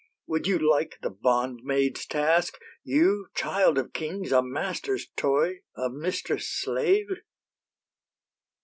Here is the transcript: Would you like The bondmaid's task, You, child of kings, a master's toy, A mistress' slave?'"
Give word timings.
Would 0.25 0.47
you 0.47 0.57
like 0.57 0.97
The 1.03 1.11
bondmaid's 1.11 2.07
task, 2.07 2.57
You, 2.83 3.27
child 3.35 3.77
of 3.77 3.93
kings, 3.93 4.31
a 4.31 4.41
master's 4.41 5.07
toy, 5.15 5.59
A 5.77 5.91
mistress' 5.91 6.49
slave?'" 6.49 7.21